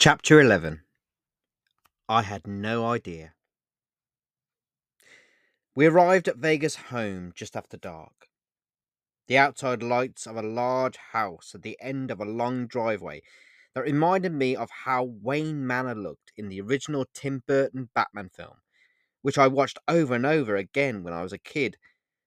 [0.00, 0.82] Chapter 11
[2.08, 3.34] I had no idea.
[5.74, 8.28] We arrived at Vega's home just after dark.
[9.26, 13.22] The outside lights of a large house at the end of a long driveway
[13.74, 18.58] that reminded me of how Wayne Manor looked in the original Tim Burton Batman film,
[19.22, 21.76] which I watched over and over again when I was a kid,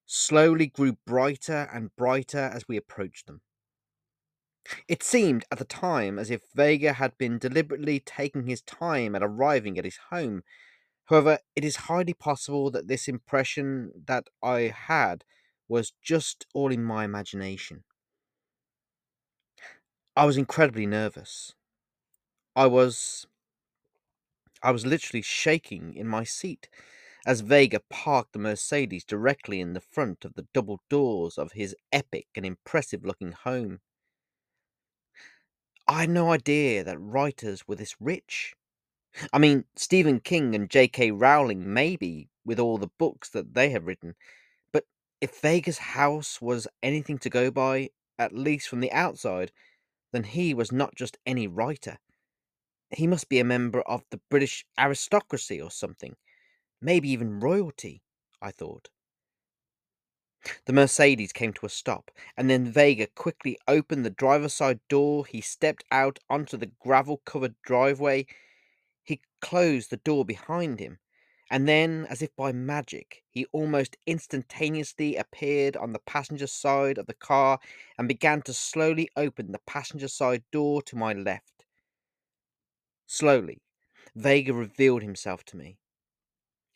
[0.05, 3.39] slowly grew brighter and brighter as we approached them.
[4.87, 9.23] It seemed at the time as if Vega had been deliberately taking his time at
[9.23, 10.43] arriving at his home.
[11.05, 15.23] However, it is highly possible that this impression that I had
[15.67, 17.83] was just all in my imagination.
[20.15, 21.53] I was incredibly nervous.
[22.55, 23.25] I was
[24.61, 26.69] I was literally shaking in my seat
[27.25, 31.75] as Vega parked the Mercedes directly in the front of the double doors of his
[31.91, 33.79] epic and impressive looking home.
[35.91, 38.55] I had no idea that writers were this rich.
[39.33, 41.11] I mean, Stephen King and J.K.
[41.11, 44.15] Rowling, maybe, with all the books that they have written.
[44.71, 44.85] But
[45.19, 49.51] if Vega's house was anything to go by, at least from the outside,
[50.13, 51.99] then he was not just any writer.
[52.91, 56.15] He must be a member of the British aristocracy or something.
[56.81, 58.01] Maybe even royalty,
[58.41, 58.87] I thought.
[60.65, 65.25] The Mercedes came to a stop, and then Vega quickly opened the driver's side door.
[65.25, 68.25] He stepped out onto the gravel covered driveway.
[69.03, 70.99] He closed the door behind him,
[71.51, 77.05] and then, as if by magic, he almost instantaneously appeared on the passenger side of
[77.05, 77.59] the car
[77.97, 81.65] and began to slowly open the passenger side door to my left.
[83.05, 83.61] Slowly,
[84.15, 85.77] Vega revealed himself to me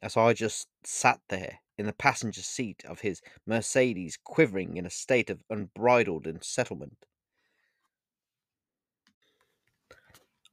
[0.01, 4.89] as I just sat there in the passenger seat of his Mercedes, quivering in a
[4.89, 7.05] state of unbridled unsettlement.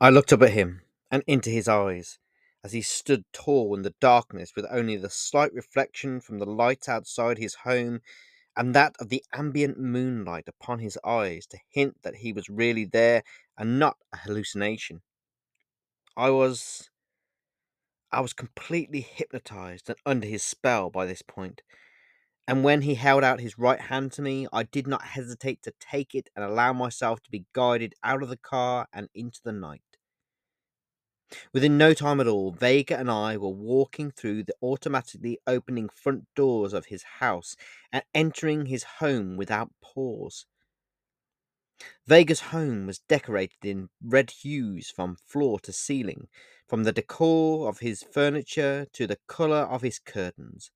[0.01, 2.19] I looked up at him and into his eyes
[2.65, 6.89] as he stood tall in the darkness with only the slight reflection from the light
[6.89, 8.01] outside his home
[8.57, 12.85] and that of the ambient moonlight upon his eyes to hint that he was really
[12.85, 13.23] there
[13.57, 15.01] and not a hallucination.
[16.17, 16.91] I was
[18.13, 21.63] I was completely hypnotized and under his spell by this point,
[22.47, 25.73] and when he held out his right hand to me, I did not hesitate to
[25.81, 29.53] take it and allow myself to be guided out of the car and into the
[29.53, 29.83] night.
[31.55, 36.27] Within no time at all, Vega and I were walking through the automatically opening front
[36.35, 37.57] doors of his house
[37.91, 40.45] and entering his home without pause.
[42.07, 46.29] Vega's home was decorated in red hues from floor to ceiling,
[46.73, 50.71] from the decor of his furniture to the colour of his curtains.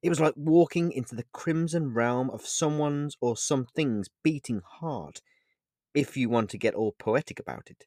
[0.00, 5.20] It was like walking into the crimson realm of someone's or something's beating heart,
[5.92, 7.84] if you want to get all poetic about it.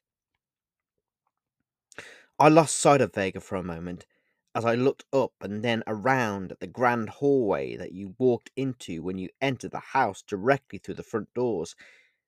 [2.38, 4.06] I lost sight of Vega for a moment
[4.54, 9.02] as I looked up and then around at the grand hallway that you walked into
[9.02, 11.74] when you entered the house directly through the front doors,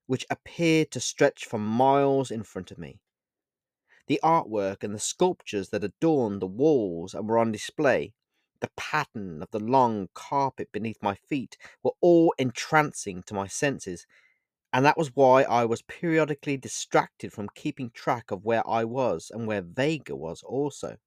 [0.08, 2.98] which appeared to stretch for miles in front of me.
[4.08, 8.14] The artwork and the sculptures that adorned the walls and were on display,
[8.60, 14.06] the pattern of the long carpet beneath my feet, were all entrancing to my senses,
[14.72, 19.30] and that was why I was periodically distracted from keeping track of where I was
[19.30, 20.98] and where Vega was also.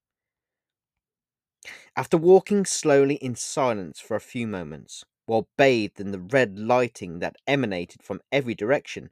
[1.96, 7.20] After walking slowly in silence for a few moments, while bathed in the red lighting
[7.20, 9.10] that emanated from every direction,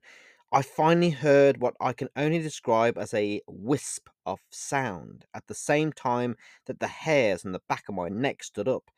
[0.51, 5.53] I finally heard what I can only describe as a wisp of sound at the
[5.53, 8.89] same time that the hairs on the back of my neck stood up,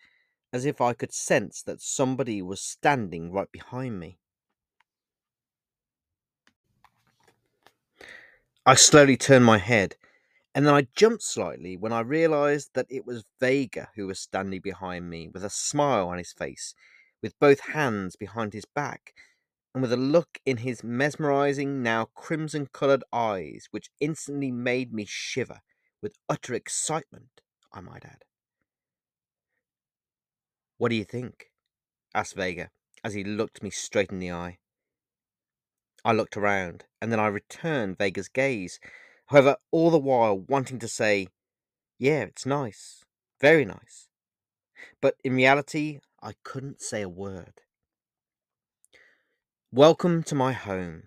[0.54, 4.18] as if I could sense that somebody was standing right behind me.
[8.66, 9.98] I slowly turned my head,
[10.56, 14.62] and then I jumped slightly when I realized that it was Vega who was standing
[14.62, 16.76] behind me with a smile on his face,
[17.22, 19.14] with both hands behind his back,
[19.74, 25.06] and with a look in his mesmerizing, now crimson colored eyes, which instantly made me
[25.06, 25.62] shiver
[26.02, 27.42] with utter excitement,
[27.72, 28.26] I might add.
[30.78, 31.52] What do you think?
[32.14, 32.70] asked Vega
[33.04, 34.58] as he looked me straight in the eye.
[36.04, 38.80] I looked around, and then I returned Vega's gaze,
[39.28, 41.28] however, all the while wanting to say,
[42.00, 43.06] Yeah, it's nice,
[43.40, 44.08] very nice.
[45.00, 47.62] But in reality, I couldn't say a word.
[49.74, 51.04] Welcome to my home.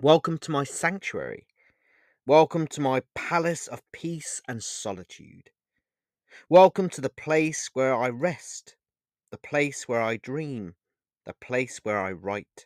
[0.00, 1.46] Welcome to my sanctuary.
[2.26, 5.50] Welcome to my palace of peace and solitude.
[6.48, 8.76] Welcome to the place where I rest,
[9.30, 10.76] the place where I dream,
[11.26, 12.64] the place where I write,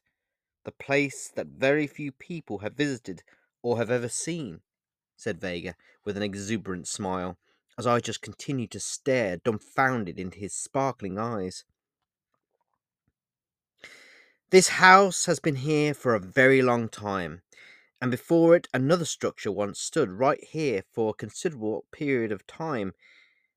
[0.65, 3.25] the place that very few people have visited
[3.65, 4.61] or have ever seen.
[5.17, 5.75] said Vega
[6.05, 7.37] with an exuberant smile,
[7.77, 11.65] as I just continued to stare dumbfounded into his sparkling eyes.
[14.50, 17.43] This house has been here for a very long time,
[18.02, 22.94] and before it another structure once stood right here for a considerable period of time,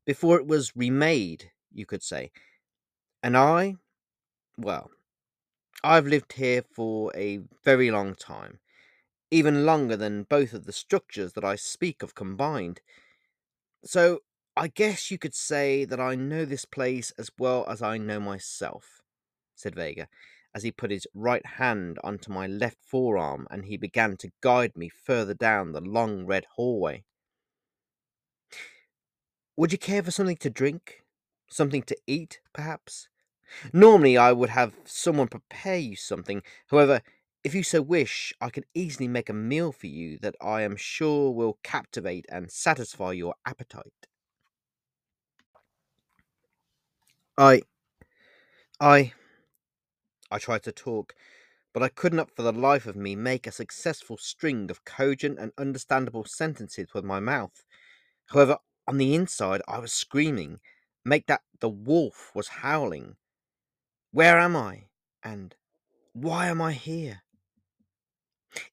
[0.06, 2.32] before it was remade, you could say.
[3.24, 3.78] And I,
[4.56, 4.92] well,
[5.84, 8.60] I've lived here for a very long time,
[9.32, 12.82] even longer than both of the structures that I speak of combined.
[13.84, 14.20] So
[14.56, 18.20] I guess you could say that I know this place as well as I know
[18.20, 19.02] myself,
[19.56, 20.08] said Vega,
[20.56, 24.78] as he put his right hand onto my left forearm and he began to guide
[24.78, 27.04] me further down the long red hallway.
[29.56, 31.04] Would you care for something to drink?
[31.50, 33.08] Something to eat, perhaps?
[33.72, 36.42] Normally, I would have someone prepare you something.
[36.68, 37.02] However,
[37.44, 40.76] if you so wish, I can easily make a meal for you that I am
[40.76, 44.08] sure will captivate and satisfy your appetite.
[47.38, 47.62] I.
[48.80, 49.14] I.
[50.34, 51.14] I tried to talk,
[51.76, 55.38] but I could not for the life of me make a successful string of cogent
[55.38, 57.64] and understandable sentences with my mouth.
[58.30, 58.58] However,
[58.88, 60.60] on the inside, I was screaming,
[61.06, 63.16] make that the wolf was howling.
[64.12, 64.86] Where am I?
[65.22, 65.56] And
[66.14, 67.22] why am I here?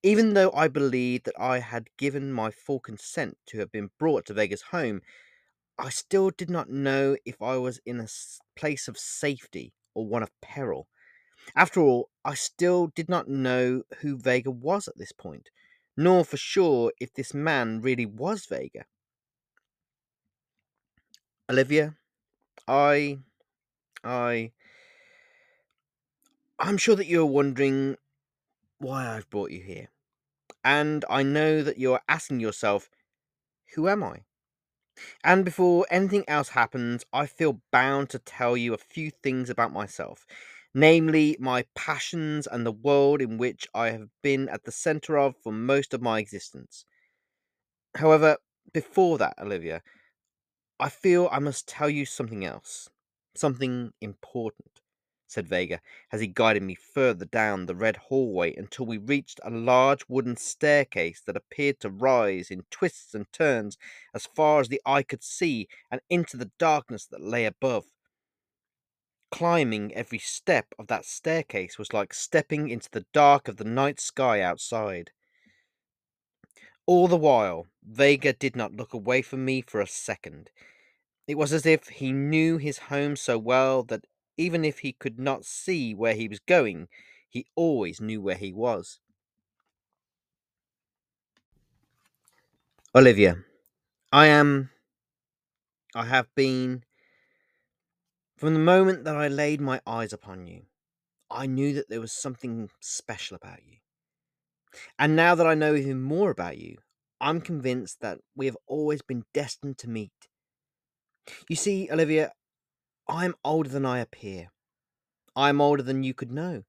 [0.02, 4.24] Even though I believed that I had given my full consent to have been brought
[4.26, 5.02] to Vega's home,
[5.78, 8.08] I still did not know if I was in a
[8.56, 10.88] place of safety or one of peril.
[11.54, 15.50] After all, I still did not know who Vega was at this point,
[15.96, 18.84] nor for sure if this man really was Vega.
[21.50, 21.96] Olivia,
[22.68, 23.18] I.
[24.04, 24.52] I.
[26.58, 27.96] I'm sure that you're wondering
[28.78, 29.88] why I've brought you here.
[30.64, 32.90] And I know that you're asking yourself,
[33.74, 34.24] who am I?
[35.24, 39.72] And before anything else happens, I feel bound to tell you a few things about
[39.72, 40.26] myself,
[40.74, 45.36] namely my passions and the world in which I have been at the center of
[45.42, 46.84] for most of my existence.
[47.96, 48.38] However,
[48.72, 49.82] before that, Olivia,
[50.80, 52.88] I feel I must tell you something else,
[53.34, 54.79] something important
[55.30, 55.80] said Vega,
[56.10, 60.36] as he guided me further down the red hallway until we reached a large wooden
[60.36, 63.78] staircase that appeared to rise in twists and turns
[64.12, 67.84] as far as the eye could see and into the darkness that lay above.
[69.30, 74.00] Climbing every step of that staircase was like stepping into the dark of the night
[74.00, 75.12] sky outside.
[76.86, 80.50] All the while, Vega did not look away from me for a second.
[81.28, 84.04] It was as if he knew his home so well that
[84.40, 86.88] even if he could not see where he was going,
[87.28, 88.98] he always knew where he was.
[92.94, 93.44] Olivia,
[94.12, 94.70] I am.
[95.94, 96.84] I have been.
[98.38, 100.62] From the moment that I laid my eyes upon you,
[101.30, 103.76] I knew that there was something special about you.
[104.98, 106.78] And now that I know even more about you,
[107.20, 110.28] I'm convinced that we have always been destined to meet.
[111.50, 112.32] You see, Olivia,
[113.10, 114.52] I'm older than I appear.
[115.34, 116.62] I'm older than you could know.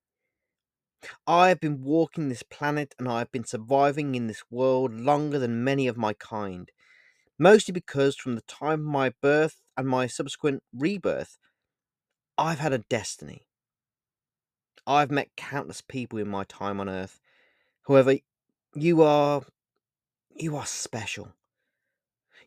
[1.28, 5.38] I have been walking this planet and I have been surviving in this world longer
[5.38, 6.72] than many of my kind,
[7.38, 11.38] mostly because from the time of my birth and my subsequent rebirth,
[12.40, 13.48] I've had a destiny.
[14.88, 17.20] I've met countless people in my time on Earth.
[17.88, 18.16] However,
[18.74, 19.44] you are.
[20.36, 21.36] you are special.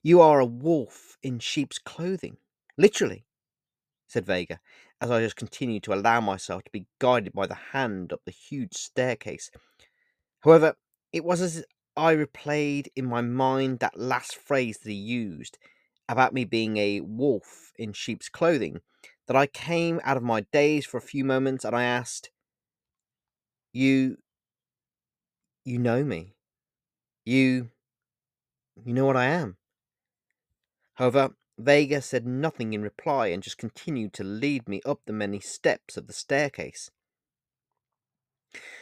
[0.03, 2.39] You are a wolf in sheep's clothing.
[2.77, 3.25] Literally
[4.07, 4.61] said Vega,
[5.01, 8.31] as I just continued to allow myself to be guided by the hand up the
[8.31, 9.51] huge staircase.
[10.41, 10.75] However,
[11.13, 11.65] it was as
[11.97, 15.59] I replayed in my mind that last phrase that he used
[16.09, 18.81] about me being a wolf in sheep's clothing
[19.27, 22.31] that I came out of my daze for a few moments and I asked,
[23.73, 24.19] You.
[25.65, 26.35] You know me.
[27.25, 27.71] You.
[28.85, 29.57] You know what I am.
[30.95, 35.41] However, Vega said nothing in reply and just continued to lead me up the many
[35.41, 36.91] steps of the staircase.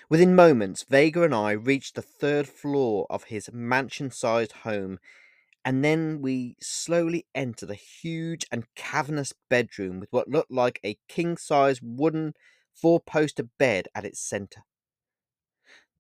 [0.09, 4.99] Within moments, Vega and I reached the third floor of his mansion sized home,
[5.65, 10.99] and then we slowly entered a huge and cavernous bedroom with what looked like a
[11.09, 12.35] king sized wooden
[12.75, 14.65] four poster bed at its center.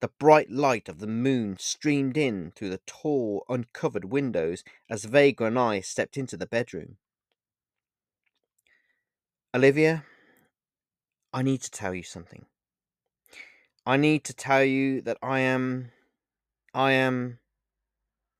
[0.02, 5.44] The bright light of the moon streamed in through the tall, uncovered windows as Vega
[5.44, 6.97] and I stepped into the bedroom.
[9.54, 10.04] Olivia,
[11.32, 12.47] I need to tell you something.
[13.87, 15.92] I need to tell you that I am.
[16.75, 17.38] I am.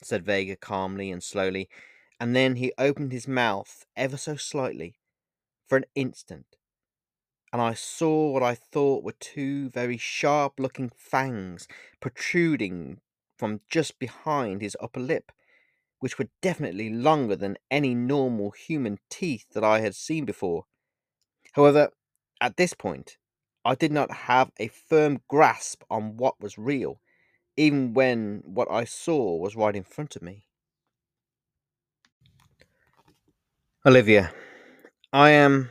[0.03, 1.69] said Vega calmly and slowly,
[2.19, 4.97] and then he opened his mouth ever so slightly
[5.69, 6.57] for an instant,
[7.53, 11.69] and I saw what I thought were two very sharp looking fangs
[12.01, 13.01] protruding
[13.37, 15.31] from just behind his upper lip,
[16.01, 20.65] which were definitely longer than any normal human teeth that I had seen before.
[21.53, 21.91] However,
[22.41, 23.19] at this point,
[23.65, 27.01] I did not have a firm grasp on what was real,
[27.57, 30.47] even when what I saw was right in front of me.
[33.85, 34.33] Olivia,
[35.13, 35.71] I am.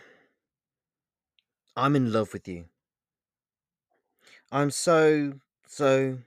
[1.76, 2.66] I'm in love with you.
[4.52, 6.20] I'm so, so,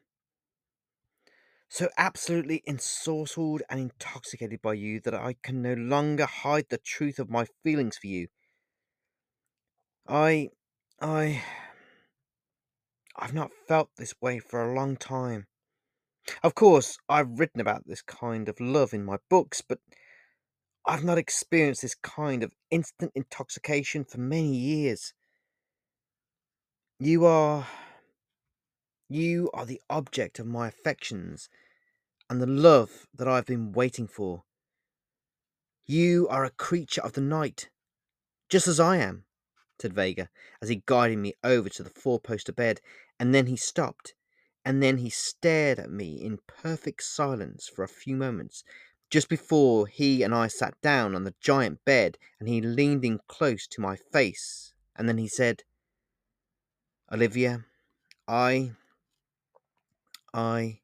[1.68, 7.18] so absolutely ensorcelled and intoxicated by you that I can no longer hide the truth
[7.18, 8.28] of my feelings for you.
[10.08, 10.50] I.
[11.00, 11.42] I.
[13.16, 15.46] I've not felt this way for a long time.
[16.42, 19.78] Of course, I've written about this kind of love in my books, but
[20.86, 25.12] I've not experienced this kind of instant intoxication for many years.
[27.04, 27.68] You are.
[29.10, 31.50] You are the object of my affections
[32.30, 34.44] and the love that I've been waiting for.
[35.84, 37.68] You are a creature of the night,
[38.48, 39.24] just as I am,
[39.78, 40.30] said Vega,
[40.62, 42.80] as he guided me over to the four poster bed,
[43.20, 44.14] and then he stopped,
[44.64, 48.64] and then he stared at me in perfect silence for a few moments,
[49.10, 53.20] just before he and I sat down on the giant bed, and he leaned in
[53.28, 55.64] close to my face, and then he said,
[57.12, 57.64] Olivia,
[58.26, 58.72] I.
[60.32, 60.80] I.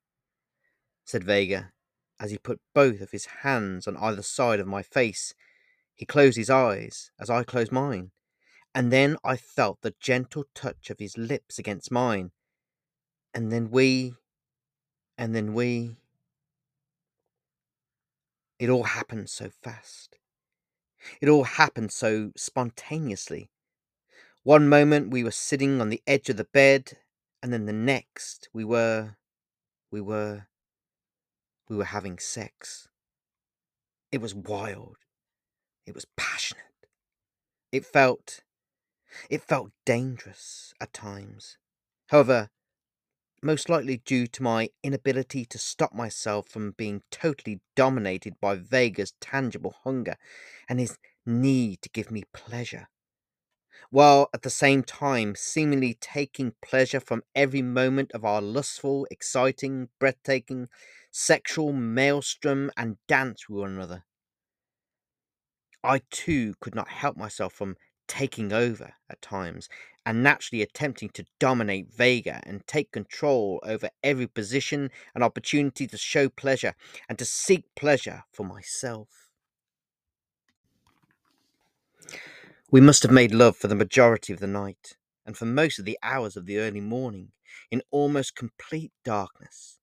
[1.05, 1.73] said Vega,
[2.21, 5.35] as he put both of his hands on either side of my face.
[5.95, 8.13] He closed his eyes as I closed mine,
[8.75, 12.31] and then I felt the gentle touch of his lips against mine.
[13.35, 14.15] And then we.
[15.19, 15.97] And then we.
[18.59, 20.17] It all happened so fast.
[21.21, 23.51] It all happened so spontaneously.
[24.43, 26.99] One moment we were sitting on the edge of the bed,
[27.43, 29.17] and then the next we were.
[29.91, 30.47] we were.
[31.69, 32.89] we were having sex.
[34.11, 34.97] It was wild.
[35.87, 36.65] It was passionate.
[37.71, 38.41] It felt.
[39.29, 41.59] it felt dangerous at times.
[42.09, 42.51] However,
[43.43, 49.13] most likely due to my inability to stop myself from being totally dominated by Vega's
[49.21, 50.17] tangible hunger
[50.69, 52.89] and his need to give me pleasure,
[53.91, 59.89] while at the same time seemingly taking pleasure from every moment of our lustful, exciting,
[59.99, 60.69] breathtaking,
[61.11, 64.05] sexual maelstrom and dance with one another.
[65.85, 67.77] I too could not help myself from
[68.09, 69.69] taking over at times
[70.07, 75.99] and naturally attempting to dominate Vega and take control over every position and opportunity to
[75.99, 76.75] show pleasure
[77.09, 79.20] and to seek pleasure for myself.
[82.73, 84.97] We must have made love for the majority of the night
[85.27, 87.33] and for most of the hours of the early morning
[87.69, 89.81] in almost complete darkness,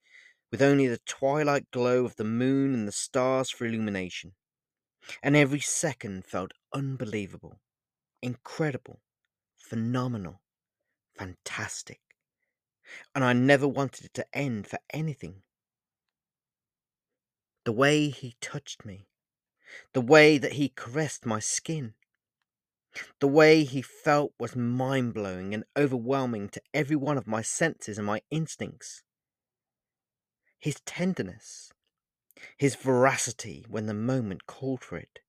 [0.51, 4.35] with only the twilight glow of the moon and the stars for illumination.
[5.21, 7.59] And every second felt unbelievable,
[8.21, 9.01] incredible,
[9.57, 10.41] phenomenal,
[11.13, 11.99] fantastic.
[13.13, 15.41] And I never wanted it to end for anything.
[17.65, 19.09] The way he touched me,
[19.91, 21.93] the way that he caressed my skin,
[23.19, 27.97] the way he felt was mind blowing and overwhelming to every one of my senses
[27.97, 29.03] and my instincts.
[30.59, 31.71] His tenderness,
[32.57, 35.19] his veracity when the moment called for it,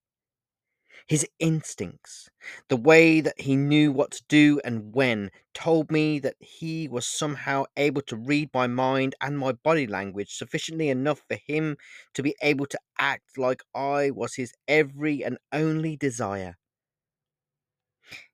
[1.07, 2.29] his instincts,
[2.67, 7.05] the way that he knew what to do and when, told me that he was
[7.05, 11.75] somehow able to read my mind and my body language sufficiently enough for him
[12.13, 16.58] to be able to act like I was his every and only desire.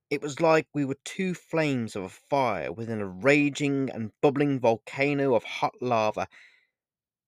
[0.09, 4.59] It was like we were two flames of a fire within a raging and bubbling
[4.59, 6.27] volcano of hot lava.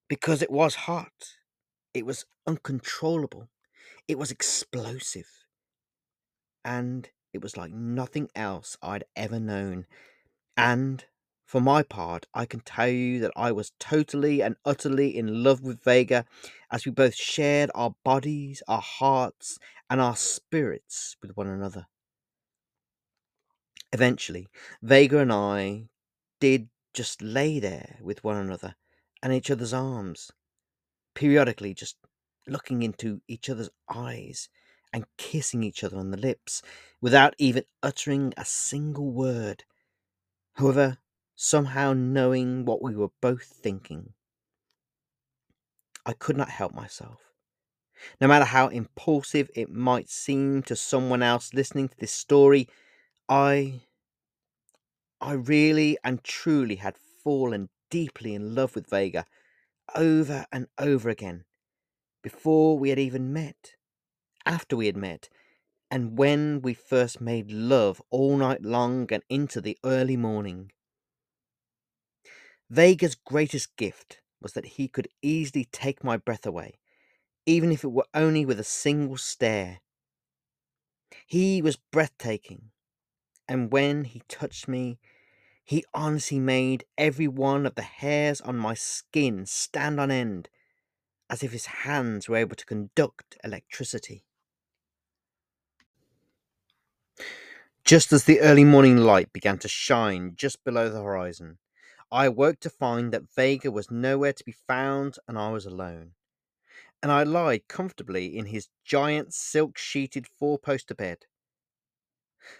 [0.08, 1.38] Because it was hot,
[1.94, 3.48] it was uncontrollable,
[4.08, 5.46] it was explosive,
[6.64, 9.86] and it was like nothing else I'd ever known.
[10.56, 11.04] And
[11.46, 15.62] for my part, I can tell you that I was totally and utterly in love
[15.62, 16.26] with Vega
[16.70, 19.58] as we both shared our bodies, our hearts,
[19.90, 21.86] and our spirits with one another.
[23.92, 24.48] Eventually,
[24.82, 25.88] Vega and I
[26.40, 28.76] did just lay there with one another
[29.22, 30.30] and each other's arms,
[31.14, 31.96] periodically just
[32.46, 34.48] looking into each other's eyes
[34.92, 36.62] and kissing each other on the lips
[37.00, 39.64] without even uttering a single word.
[40.54, 40.98] However,
[41.36, 44.12] somehow knowing what we were both thinking.
[46.04, 47.20] I could not help myself.
[48.20, 52.68] No matter how impulsive it might seem to someone else listening to this story,
[53.28, 53.80] I
[55.20, 59.26] I really and truly had fallen deeply in love with Vega
[59.94, 61.44] over and over again
[62.22, 63.76] before we had even met,
[64.46, 65.28] after we had met,
[65.90, 70.72] and when we first made love all night long and into the early morning.
[72.70, 76.78] Vega's greatest gift was that he could easily take my breath away,
[77.46, 79.80] even if it were only with a single stare.
[81.26, 82.72] He was breathtaking,
[83.48, 84.98] and when he touched me,
[85.64, 90.48] he honestly made every one of the hairs on my skin stand on end,
[91.28, 94.24] as if his hands were able to conduct electricity.
[97.84, 101.58] Just as the early morning light began to shine just below the horizon,
[102.10, 106.12] I awoke to find that Vega was nowhere to be found and I was alone.
[107.02, 111.26] And I lied comfortably in his giant silk sheeted four poster bed.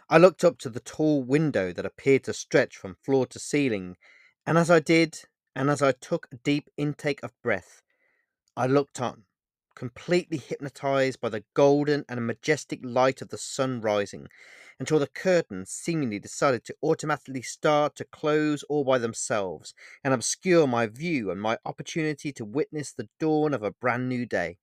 [0.08, 3.96] I looked up to the tall window that appeared to stretch from floor to ceiling,
[4.44, 5.20] and as I did,
[5.54, 7.82] and as I took a deep intake of breath,
[8.56, 9.26] I looked on,
[9.76, 14.26] completely hypnotized by the golden and majestic light of the sun rising,
[14.80, 20.66] until the curtains seemingly decided to automatically start to close all by themselves and obscure
[20.66, 24.58] my view and my opportunity to witness the dawn of a brand new day.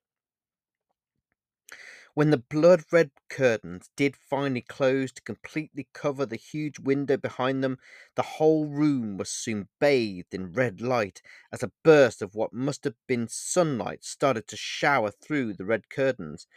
[2.16, 7.62] When the blood red curtains did finally close to completely cover the huge window behind
[7.62, 7.78] them,
[8.16, 12.86] the whole room was soon bathed in red light as a burst of what must
[12.86, 16.48] have been sunlight started to shower through the red curtains,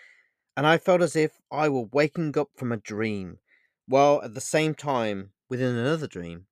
[0.57, 3.41] and I felt as if I were waking up from a dream,
[3.87, 6.47] while at the same time within another dream.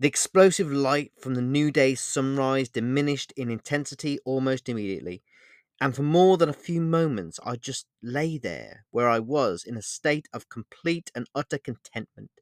[0.00, 5.22] The explosive light from the new day's sunrise diminished in intensity almost immediately,
[5.80, 9.76] and for more than a few moments I just lay there where I was in
[9.76, 12.32] a state of complete and utter contentment.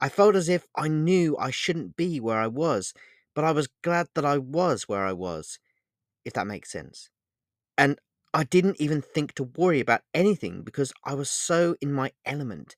[0.00, 2.94] I felt as if I knew I shouldn't be where I was,
[3.34, 5.58] but I was glad that I was where I was,
[6.24, 7.10] if that makes sense.
[7.78, 8.00] And
[8.34, 12.76] I didn't even think to worry about anything because I was so in my element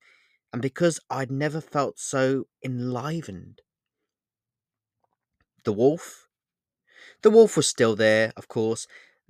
[0.52, 3.62] and because I'd never felt so enlivened.
[5.62, 6.28] The wolf?
[7.22, 8.88] The wolf was still there, of course,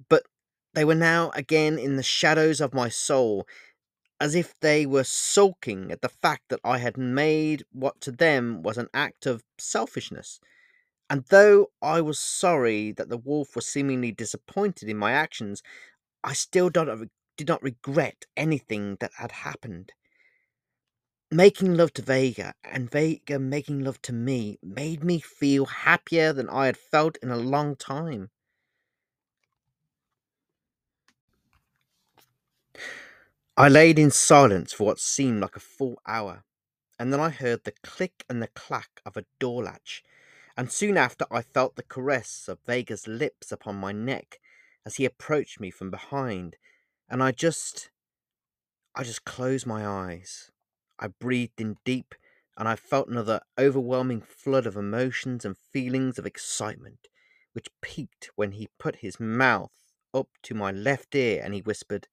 [0.08, 0.26] but
[0.74, 3.46] they were now again in the shadows of my soul,
[4.20, 8.62] as if they were sulking at the fact that I had made what to them
[8.62, 10.40] was an act of selfishness.
[11.10, 15.62] And though I was sorry that the wolf was seemingly disappointed in my actions,
[16.22, 16.86] I still did
[17.46, 19.92] not, regret anything that had happened.
[21.30, 26.48] Making love to Vega and Vega making love to me made me feel happier than
[26.48, 28.30] I had felt in a long time.
[33.58, 36.44] I laid in silence for what seemed like a full hour,
[36.96, 40.04] and then I heard the click and the clack of a door latch,
[40.56, 44.38] and soon after I felt the caress of Vega's lips upon my neck
[44.86, 46.54] as he approached me from behind,
[47.08, 47.90] and I just.
[48.94, 50.52] I just closed my eyes.
[51.00, 52.14] I breathed in deep,
[52.56, 57.08] and I felt another overwhelming flood of emotions and feelings of excitement,
[57.54, 59.72] which peaked when he put his mouth
[60.14, 62.06] up to my left ear and he whispered,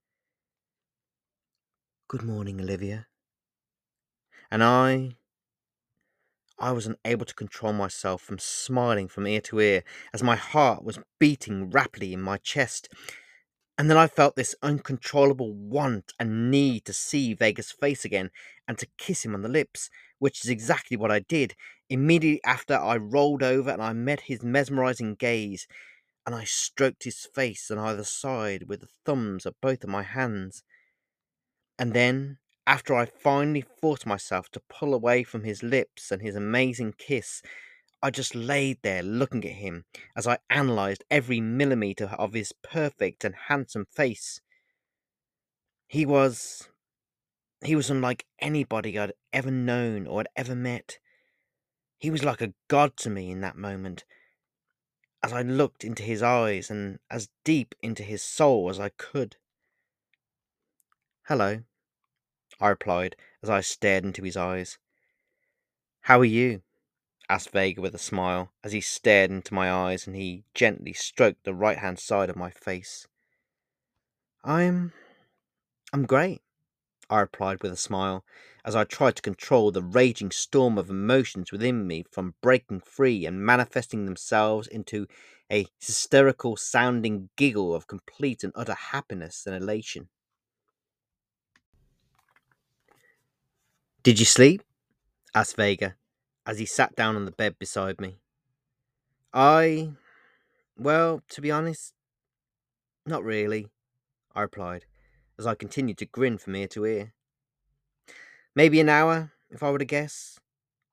[2.07, 3.07] Good morning, Olivia.
[4.51, 5.15] And I.
[6.59, 10.83] I was unable to control myself from smiling from ear to ear as my heart
[10.83, 12.89] was beating rapidly in my chest.
[13.75, 18.29] And then I felt this uncontrollable want and need to see Vega's face again
[18.67, 19.89] and to kiss him on the lips,
[20.19, 21.55] which is exactly what I did.
[21.89, 25.67] Immediately after, I rolled over and I met his mesmerizing gaze,
[26.25, 30.03] and I stroked his face on either side with the thumbs of both of my
[30.03, 30.63] hands.
[31.77, 36.35] And then, after I finally forced myself to pull away from his lips and his
[36.35, 37.41] amazing kiss,
[38.01, 39.85] I just laid there looking at him
[40.15, 44.41] as I analysed every millimetre of his perfect and handsome face.
[45.87, 46.69] He was.
[47.63, 50.99] He was unlike anybody I'd ever known or had ever met.
[51.97, 54.05] He was like a god to me in that moment,
[55.23, 59.37] as I looked into his eyes and as deep into his soul as I could.
[61.27, 61.63] Hello,
[62.59, 64.77] I replied as I stared into his eyes.
[66.01, 66.61] How are you?
[67.27, 71.43] asked Vega with a smile as he stared into my eyes and he gently stroked
[71.43, 73.07] the right hand side of my face.
[74.43, 74.93] I'm.
[75.91, 76.43] I'm great,
[77.09, 78.23] I replied with a smile,
[78.63, 83.25] as I tried to control the raging storm of emotions within me from breaking free
[83.25, 85.07] and manifesting themselves into
[85.51, 90.09] a hysterical sounding giggle of complete and utter happiness and elation.
[94.05, 94.61] Did you sleep?
[95.33, 95.95] asked Vega,
[96.45, 98.19] as he sat down on the bed beside me.
[99.33, 99.93] I.
[100.77, 101.95] Well, to be honest,
[103.07, 103.71] not really,
[104.35, 104.85] I replied,
[105.39, 107.13] as I continued to grin from ear to ear.
[108.53, 110.39] Maybe an hour, if I were to guess,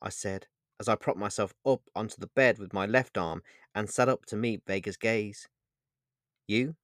[0.01, 0.47] I said,
[0.81, 3.43] as I propped myself up onto the bed with my left arm
[3.75, 5.49] and sat up to meet Vega's gaze.
[6.49, 6.77] You?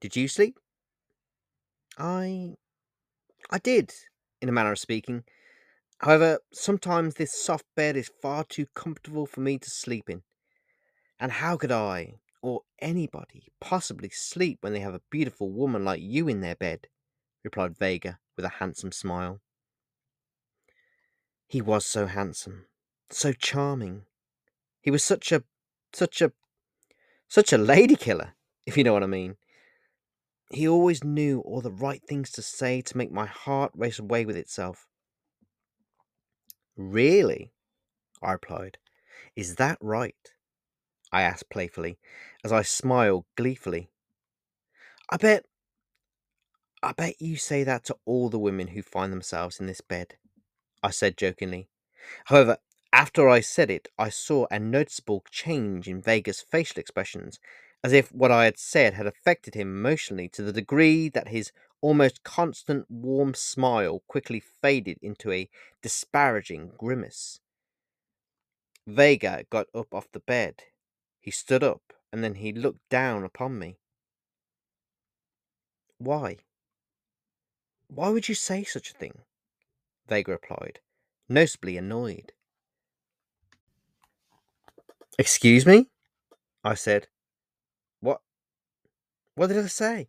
[0.00, 0.60] Did you sleep?
[1.98, 2.54] I.
[3.50, 3.92] I did,
[4.42, 5.22] in a manner of speaking.
[6.00, 10.22] However, sometimes this soft bed is far too comfortable for me to sleep in.
[11.20, 16.02] And how could I, or anybody, possibly sleep when they have a beautiful woman like
[16.02, 16.88] you in their bed?
[17.44, 19.40] replied Vega with a handsome smile.
[21.46, 22.66] He was so handsome,
[23.10, 24.02] so charming.
[24.80, 25.44] He was such a,
[25.92, 26.32] such a,
[27.28, 28.34] such a lady killer,
[28.66, 29.36] if you know what I mean.
[30.52, 34.26] He always knew all the right things to say to make my heart race away
[34.26, 34.86] with itself.
[36.76, 37.52] Really?
[38.22, 38.76] I replied.
[39.34, 40.14] Is that right?
[41.10, 41.98] I asked playfully,
[42.44, 43.90] as I smiled gleefully.
[45.10, 45.46] I bet.
[46.82, 50.16] I bet you say that to all the women who find themselves in this bed,
[50.82, 51.68] I said jokingly.
[52.26, 52.58] However,
[52.92, 57.38] after I said it, I saw a noticeable change in Vega's facial expressions,
[57.84, 61.52] as if what I had said had affected him emotionally to the degree that his
[61.80, 65.48] almost constant warm smile quickly faded into a
[65.82, 67.40] disparaging grimace.
[68.86, 70.62] Vega got up off the bed.
[71.20, 73.78] He stood up, and then he looked down upon me.
[75.98, 76.38] Why?
[77.88, 79.18] Why would you say such a thing?
[80.08, 80.80] Vega replied,
[81.28, 82.32] noticeably annoyed.
[85.18, 85.88] Excuse me?
[86.64, 87.08] I said.
[89.34, 89.48] What?
[89.48, 90.08] Did I say?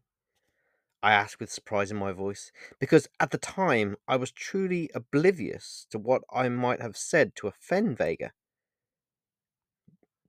[1.02, 5.86] I asked with surprise in my voice, because at the time I was truly oblivious
[5.92, 8.32] to what I might have said to offend Vega.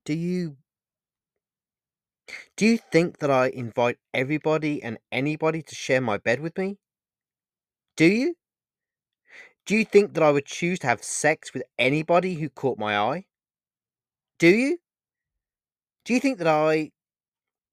[0.03, 0.57] Do you.
[2.57, 6.77] Do you think that I invite everybody and anybody to share my bed with me?
[7.95, 8.35] Do you?
[9.65, 12.97] Do you think that I would choose to have sex with anybody who caught my
[12.97, 13.25] eye?
[14.39, 14.79] Do you?
[16.05, 16.91] Do you think that I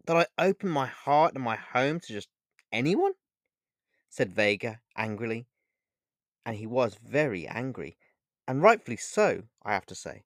[0.06, 2.28] that I open my heart and my home to just
[2.70, 3.12] anyone?
[4.08, 5.46] said Vega angrily.
[6.44, 7.96] And he was very angry,
[8.48, 10.24] and rightfully so, I have to say.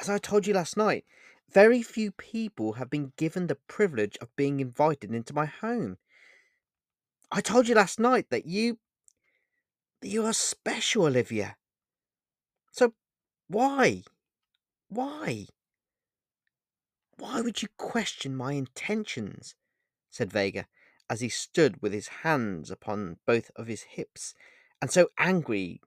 [0.00, 1.04] As I told you last night,
[1.50, 5.98] very few people have been given the privilege of being invited into my home.
[7.30, 8.78] I told you last night that you
[10.00, 11.56] that you are special, Olivia.
[12.70, 12.94] So
[13.48, 14.04] why?
[14.88, 15.46] Why?
[17.18, 19.56] Why would you question my intentions?
[20.10, 20.66] said Vega,
[21.10, 24.34] as he stood with his hands upon both of his hips,
[24.80, 25.80] and so angry,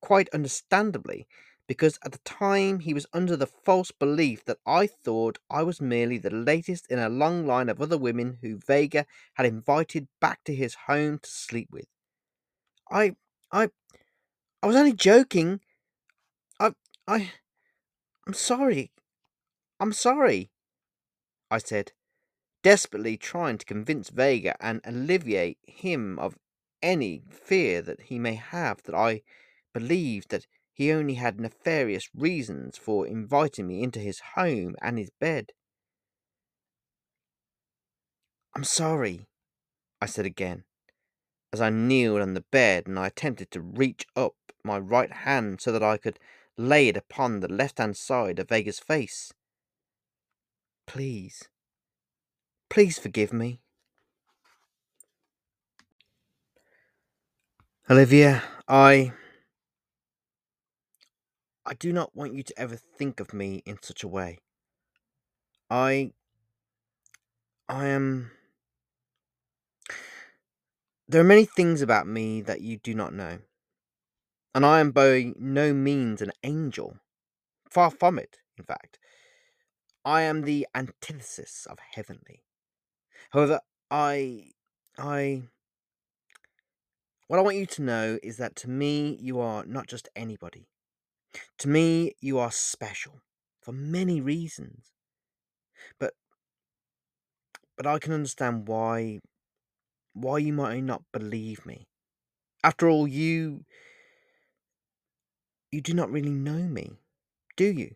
[0.00, 1.26] quite understandably,
[1.66, 5.80] because at the time he was under the false belief that I thought I was
[5.80, 10.42] merely the latest in a long line of other women who Vega had invited back
[10.44, 11.86] to his home to sleep with.
[12.90, 13.16] I,
[13.52, 13.68] I,
[14.62, 15.60] I was only joking.
[16.58, 16.72] I,
[17.06, 17.32] I,
[18.26, 18.90] I'm sorry.
[19.78, 20.50] I'm sorry,
[21.50, 21.92] I said,
[22.62, 26.36] desperately trying to convince Vega and alleviate him of
[26.82, 29.22] any fear that he may have that I
[29.72, 35.10] believed that he only had nefarious reasons for inviting me into his home and his
[35.10, 35.52] bed.
[38.54, 39.26] I'm sorry,
[40.00, 40.64] I said again,
[41.52, 44.34] as I kneeled on the bed and I attempted to reach up
[44.64, 46.18] my right hand so that I could
[46.56, 49.32] lay it upon the left hand side of Vega's face.
[50.88, 51.44] Please,
[52.70, 53.60] please forgive me.
[57.90, 59.12] Olivia, I.
[61.66, 64.38] I do not want you to ever think of me in such a way.
[65.70, 66.12] I.
[67.68, 68.30] I am.
[71.06, 73.40] There are many things about me that you do not know.
[74.54, 76.96] And I am by no means an angel.
[77.68, 78.98] Far from it, in fact.
[80.04, 82.44] I am the antithesis of heavenly.
[83.30, 84.52] However, I.
[84.98, 85.42] I.
[87.26, 90.68] What I want you to know is that to me, you are not just anybody.
[91.58, 93.20] To me, you are special
[93.60, 94.92] for many reasons.
[96.00, 96.14] But.
[97.76, 99.20] But I can understand why.
[100.14, 101.86] why you might not believe me.
[102.64, 103.64] After all, you.
[105.70, 106.98] You do not really know me,
[107.54, 107.94] do you?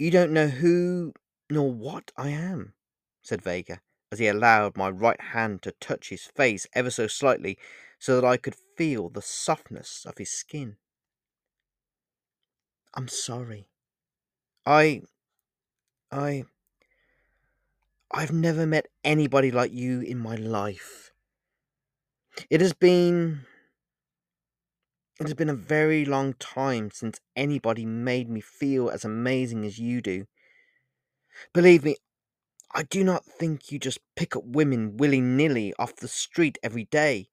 [0.00, 1.12] You don't know who
[1.50, 2.72] nor what I am,
[3.20, 7.58] said Vega, as he allowed my right hand to touch his face ever so slightly
[7.98, 10.76] so that I could feel the softness of his skin.
[12.94, 13.68] I'm sorry.
[14.64, 15.02] I.
[16.10, 16.44] I.
[18.10, 21.12] I've never met anybody like you in my life.
[22.48, 23.44] It has been.
[25.20, 29.78] It has been a very long time since anybody made me feel as amazing as
[29.78, 30.26] you do.
[31.52, 31.96] Believe me,
[32.74, 36.84] I do not think you just pick up women willy nilly off the street every
[36.84, 37.28] day.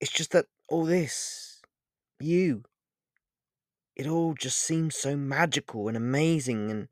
[0.00, 1.62] It's just that all this,
[2.18, 2.64] you,
[3.96, 6.88] it all just seems so magical and amazing, and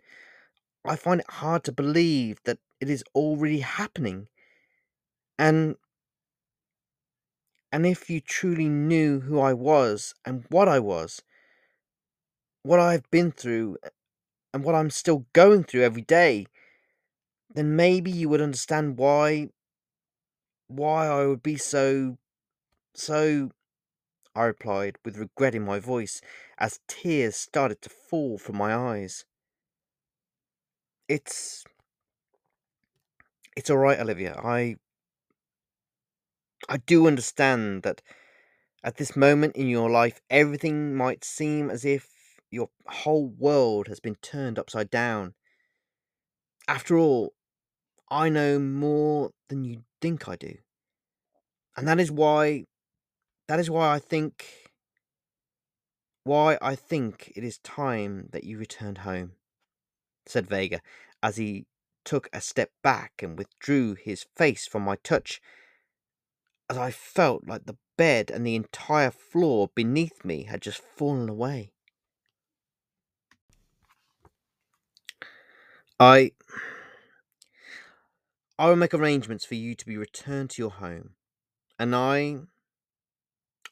[0.85, 4.29] I find it hard to believe that it is already happening.
[5.38, 5.76] And
[7.77, 11.21] and if you truly knew who I was and what I was,
[12.62, 13.77] what I've been through,
[14.55, 16.47] and what I'm still going through every day,
[17.53, 19.51] then maybe you would understand why.
[20.69, 22.17] why I would be so.
[22.95, 23.51] so.
[24.35, 26.23] I replied, with regret in my voice,
[26.57, 29.27] as tears started to fall from my eyes.
[31.11, 31.62] It's.
[33.55, 34.41] It's alright, Olivia.
[34.43, 34.77] I.
[36.68, 38.02] I do understand that
[38.83, 42.09] at this moment in your life, everything might seem as if
[42.50, 45.35] your whole world has been turned upside down.
[46.68, 47.35] After all,
[48.09, 50.59] I know more than you think I do.
[51.76, 52.64] And that is why
[53.48, 54.70] that is why I think
[56.24, 59.33] why I think it is time that you returned home,
[60.26, 60.81] said Vega,
[61.22, 61.66] as he
[62.05, 65.40] took a step back and withdrew his face from my touch,
[66.68, 71.29] as I felt like the bed and the entire floor beneath me had just fallen
[71.29, 71.72] away.
[75.98, 76.33] I
[78.59, 81.14] I will make arrangements for you to be returned to your home,
[81.79, 82.40] and I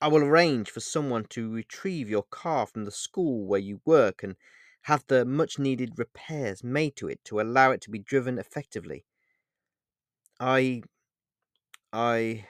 [0.01, 4.23] I will arrange for someone to retrieve your car from the school where you work
[4.23, 4.37] and
[4.83, 9.05] have the much needed repairs made to it to allow it to be driven effectively.
[10.41, 10.83] I
[11.93, 12.47] I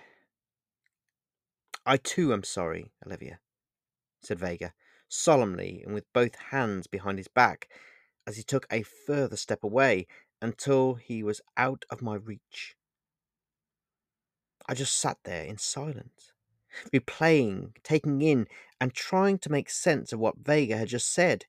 [1.87, 3.40] I too am sorry, Olivia,
[4.23, 4.73] said Vega,
[5.09, 7.68] solemnly and with both hands behind his back,
[8.27, 10.07] as he took a further step away
[10.40, 12.75] until he was out of my reach.
[14.66, 16.33] I just sat there in silence,
[16.92, 18.49] replaying, taking in,
[18.81, 21.44] and trying to make sense of what Vega had just said.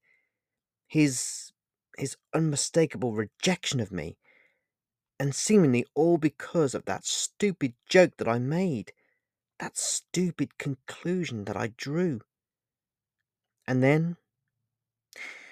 [0.88, 1.52] His
[1.98, 4.18] his unmistakable rejection of me,
[5.18, 8.92] and seemingly all because of that stupid joke that I made
[9.60, 12.22] that stupid conclusion that I drew.
[13.68, 14.18] And then.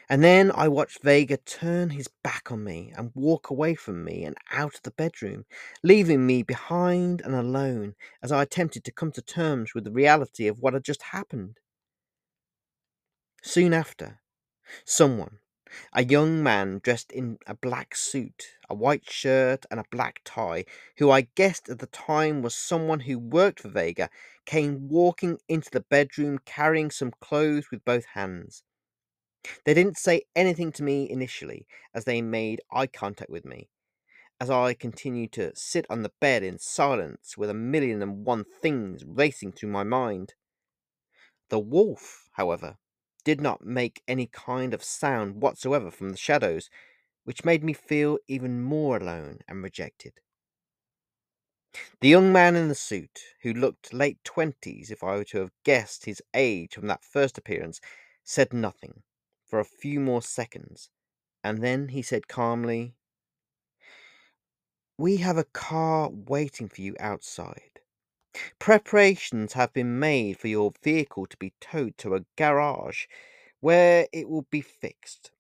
[0.10, 4.26] And then I watched Vega turn his back on me and walk away from me
[4.26, 5.46] and out of the bedroom,
[5.82, 10.48] leaving me behind and alone as I attempted to come to terms with the reality
[10.48, 11.60] of what had just happened.
[13.42, 14.20] Soon after,
[14.86, 15.40] someone,
[15.94, 20.66] a young man dressed in a black suit, a white shirt, and a black tie,
[20.98, 24.10] who I guessed at the time was someone who worked for Vega,
[24.46, 28.64] came walking into the bedroom carrying some clothes with both hands.
[29.66, 33.70] They didn't say anything to me initially as they made eye contact with me,
[34.40, 38.46] as I continued to sit on the bed in silence with a million and one
[38.62, 40.34] things racing through my mind.
[41.50, 42.78] The wolf, however,
[43.24, 46.70] did not make any kind of sound whatsoever from the shadows,
[47.24, 50.20] which made me feel even more alone and rejected.
[52.02, 55.52] The young man in the suit, who looked late twenties if I were to have
[55.64, 57.82] guessed his age from that first appearance,
[58.24, 59.04] said nothing
[59.46, 60.90] for a few more seconds,
[61.44, 62.96] and then he said calmly,
[64.98, 67.80] We have a car waiting for you outside.
[68.60, 73.06] Preparations have been made for your vehicle to be towed to a garage
[73.60, 75.32] where it will be fixed.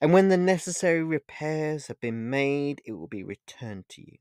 [0.00, 4.18] And when the necessary repairs have been made, it will be returned to you.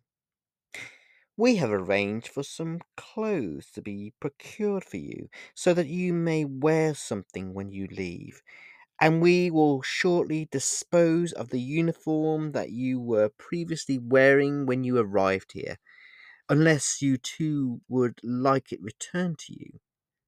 [1.37, 6.45] We have arranged for some clothes to be procured for you so that you may
[6.45, 8.41] wear something when you leave.
[8.99, 14.97] And we will shortly dispose of the uniform that you were previously wearing when you
[14.97, 15.77] arrived here
[16.49, 19.79] unless you too would like it returned to you,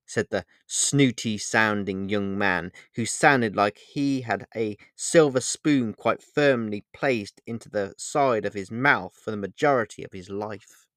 [0.05, 6.21] said the snooty sounding young man, who sounded like he had a silver spoon quite
[6.21, 10.88] firmly placed into the side of his mouth for the majority of his life.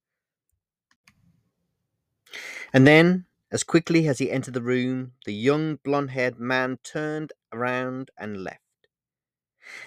[2.73, 7.33] And then, as quickly as he entered the room, the young blond haired man turned
[7.53, 8.61] around and left.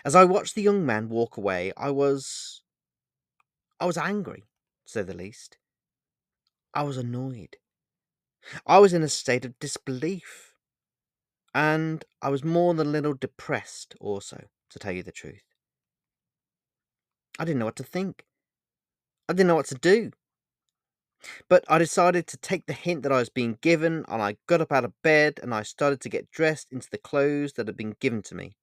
[0.05, 2.61] As I watched the young man walk away, I was.
[3.79, 4.43] I was angry,
[4.85, 5.57] say the least.
[6.73, 7.57] I was annoyed.
[8.65, 10.53] I was in a state of disbelief.
[11.53, 15.43] And I was more than a little depressed, also, to tell you the truth.
[17.39, 18.25] I didn't know what to think.
[19.29, 20.11] I didn't know what to do.
[21.47, 24.61] But I decided to take the hint that I was being given, and I got
[24.61, 27.77] up out of bed and I started to get dressed into the clothes that had
[27.77, 28.57] been given to me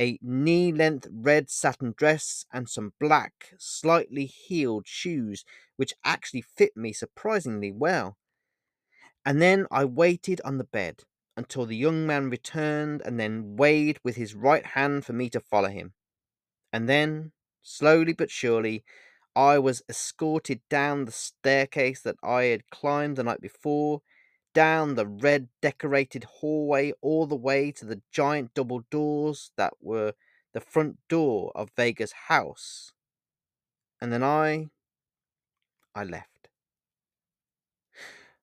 [0.00, 5.44] a knee length red satin dress and some black, slightly heeled shoes,
[5.76, 8.16] which actually fit me surprisingly well.
[9.26, 11.04] And then I waited on the bed
[11.36, 15.40] until the young man returned and then waved with his right hand for me to
[15.40, 15.92] follow him.
[16.72, 17.32] And then,
[17.62, 18.84] slowly but surely,
[19.36, 24.00] I was escorted down the staircase that I had climbed the night before,
[24.52, 30.14] down the red decorated hallway, all the way to the giant double doors that were
[30.52, 32.92] the front door of Vega's house.
[34.00, 34.68] And then I.
[35.94, 36.48] I left.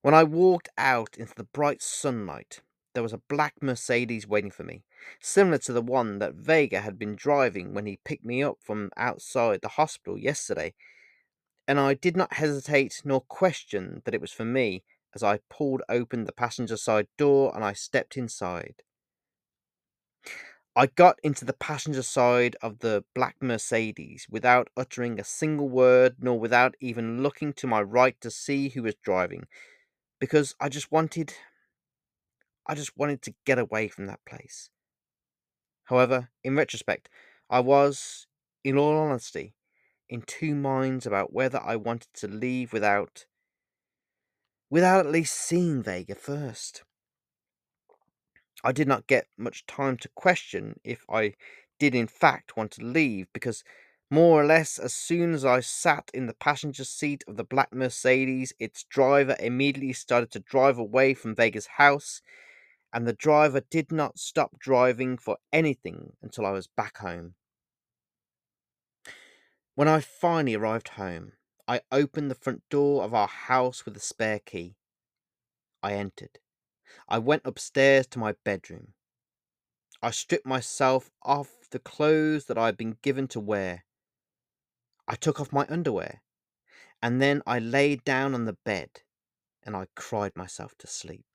[0.01, 2.61] When I walked out into the bright sunlight,
[2.93, 4.83] there was a black Mercedes waiting for me,
[5.19, 8.89] similar to the one that Vega had been driving when he picked me up from
[8.97, 10.73] outside the hospital yesterday,
[11.67, 14.83] and I did not hesitate nor question that it was for me
[15.17, 18.83] as I pulled open the passenger side door and I stepped inside.
[20.75, 26.17] I got into the passenger side of the black Mercedes without uttering a single word
[26.19, 29.47] nor without even looking to my right to see who was driving
[30.19, 31.33] because I just wanted
[32.67, 34.69] I just wanted to get away from that place.
[35.85, 37.09] However, in retrospect,
[37.49, 38.27] I was,
[38.63, 39.55] in all honesty,
[40.09, 43.25] in two minds about whether I wanted to leave without
[44.69, 46.83] without at least seeing Vega first.
[48.63, 51.33] I did not get much time to question if I
[51.79, 53.63] did in fact want to leave because
[54.09, 57.73] more or less, as soon as I sat in the passenger seat of the black
[57.73, 62.21] Mercedes, its driver immediately started to drive away from Vega's house,
[62.93, 67.35] and the driver did not stop driving for anything until I was back home.
[69.75, 71.33] When I finally arrived home,
[71.67, 74.77] I opened the front door of our house with a spare key.
[75.83, 76.39] I entered.
[77.09, 78.93] I went upstairs to my bedroom.
[80.01, 83.83] I stripped myself off the clothes that I had been given to wear.
[85.07, 86.21] I took off my underwear,
[87.01, 89.01] and then I lay down on the bed
[89.63, 91.26] and I cried myself to sleep.